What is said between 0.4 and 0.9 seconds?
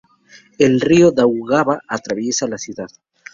El